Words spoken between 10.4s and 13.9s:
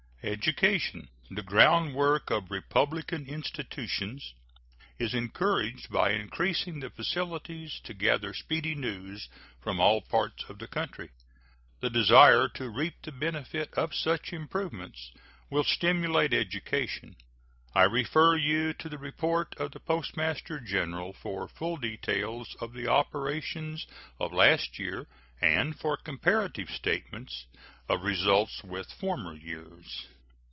of the country. The desire to reap the benefit